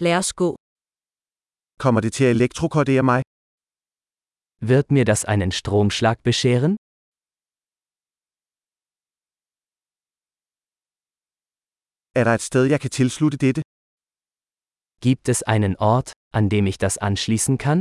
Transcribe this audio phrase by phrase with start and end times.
[0.00, 0.56] Lad os gå.
[1.78, 3.22] Kommer det til at elektrokortere mig?
[4.70, 6.72] Wird mir das einen Stromschlag bescheren?
[12.18, 13.62] Er der et sted, jeg kan tilslutte dette?
[15.06, 16.08] Gibt es einen Ort,
[16.38, 17.80] an dem ich das anschließen kann?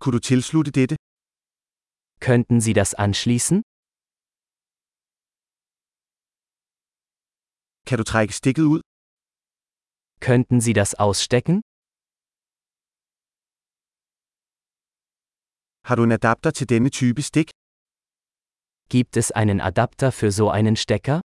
[0.00, 0.96] Kunne du tilslutte dette?
[2.20, 3.62] Könnten Sie das anschließen?
[7.88, 8.80] Kan du trække stikket ud?
[10.26, 11.56] Könnten Sie das ausstecken?
[15.88, 17.48] Har du en adapter til denne type stik?
[18.94, 21.20] Gibt es einen Adapter für so einen Stecker?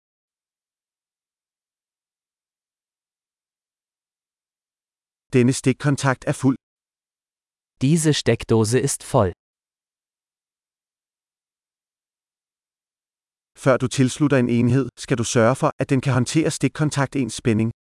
[5.33, 6.59] Denne stikkontakt er fuld.
[7.83, 9.33] Diese Steckdose ist voll.
[13.65, 17.35] Før du tilslutter en enhed, skal du sørge for, at den kan håndtere stikkontakt ens
[17.35, 17.71] spænding.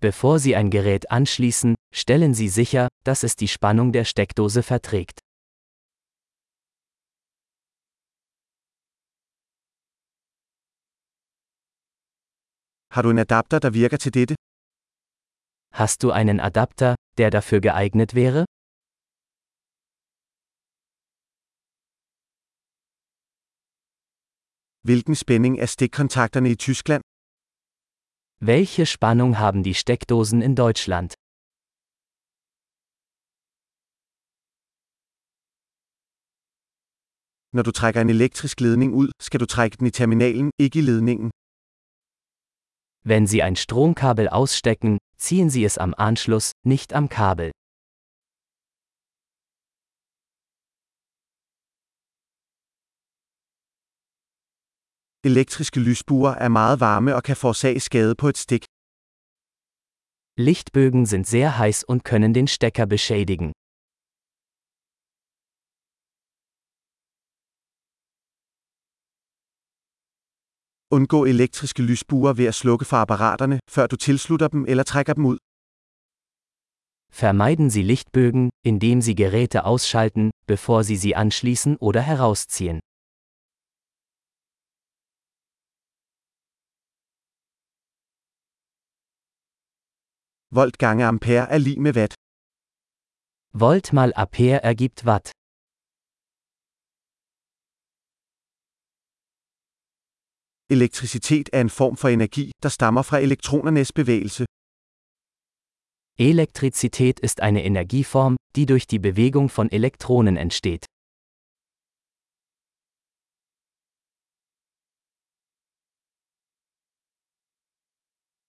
[0.00, 5.18] Bevor Sie ein Gerät anschließen, stellen Sie sicher, dass es die Spannung der Steckdose verträgt.
[12.94, 14.34] Har du en adapter, der virker til dette?
[15.72, 18.44] Hast du einen Adapter, der dafür geeignet wäre?
[24.88, 27.02] Hvilken spænding er stikkontakterne i Tyskland?
[28.50, 31.10] Welche Spannung haben die Steckdosen in Deutschland?
[37.56, 40.82] Når du trækker en elektrisk ledning ud, skal du trække den i terminalen, ikke i
[40.82, 41.30] ledningen.
[43.10, 47.53] Wenn Sie ein Stromkabel ausstecken, ziehen Sie es am Anschluss, nicht am Kabel.
[55.26, 58.64] Elektriske lysbuer er meget varme og kan forårsage skade på et stik.
[60.36, 63.52] Lichtbögen sind sehr heiß und können den Stecker beschädigen.
[70.90, 75.26] Undgå elektriske lysbuer ved at slukke for apparaterne, før du tilslutter dem eller trækker dem
[75.26, 75.38] ud.
[77.20, 82.80] Vermeiden Sie Lichtbögen, indem Sie Geräte ausschalten, bevor Sie sie anschließen oder herausziehen.
[90.56, 92.14] Volt gange ampere er lig med watt.
[93.52, 95.32] Volt mal Ampere ergibt Watt.
[100.70, 104.44] Elektricitet er en form for energi, der stammer fra elektronernes bevægelse.
[106.18, 110.86] Elektrizität ist eine Energieform, die durch die Bewegung von Elektronen entsteht.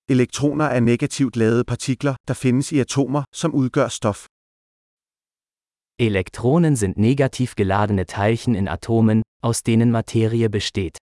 [0.09, 4.27] Elektroner er negativt ladede partikler, der findes i atomer, som udgør stof.
[5.99, 10.97] Elektronen sind negativ geladene Teilchen in Atomen, aus denen Materie besteht.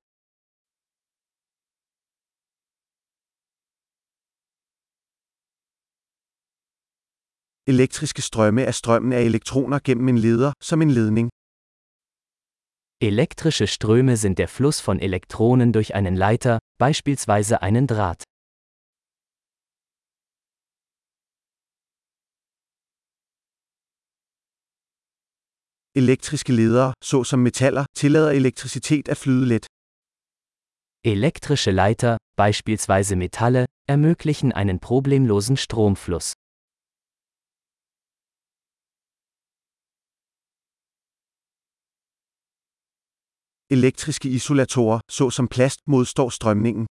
[7.67, 11.29] Elektriske strømme er strømmen af elektroner gennem en leder, som en ledning.
[13.01, 18.23] Elektrische Ströme sind der Fluss von Elektronen durch einen Leiter, beispielsweise einen Draht.
[25.95, 29.65] Elektriske ledere, såsom metaller, tillader elektricitet at flyde let.
[31.05, 36.33] Elektrische Leiter, beispielsweise Metalle, ermöglichen einen problemlosen Stromfluss.
[43.69, 46.87] Elektriske isolatorer, såsom plast, modstår strømningen.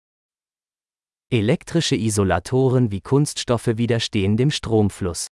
[1.32, 5.26] Elektrische Isolatoren wie Kunststoffe widerstehen dem Stromfluss.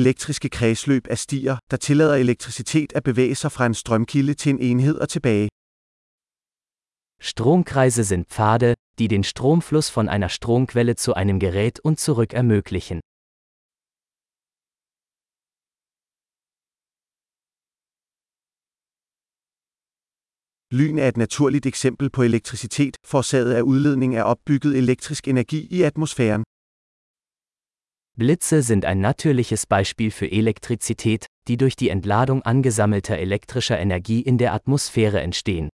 [0.00, 4.60] Elektriske kredsløb er stier, der tillader elektricitet at bevæge sig fra en strømkilde til en
[4.60, 5.48] enhed og tilbage.
[7.20, 13.00] Stromkreise sind Pfade, die den Stromfluss von einer Stromquelle zu einem Gerät und zurück ermöglichen.
[20.78, 25.82] Lyn er et naturligt eksempel på elektricitet, forårsaget af udledning af opbygget elektrisk energi i
[25.82, 26.44] atmosfæren.
[28.18, 34.38] Blitze sind ein natürliches Beispiel für Elektrizität, die durch die Entladung angesammelter elektrischer Energie in
[34.38, 35.68] der Atmosphäre entstehen.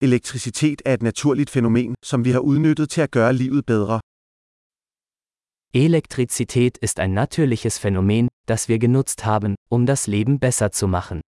[0.00, 4.00] Elektricitet er et naturligt fænomen, som vi har udnyttet til at gøre livet bedre.
[5.74, 11.20] Elektrizität ist ein natürliches Phänomen, das wir genutzt haben, um das Leben besser zu machen.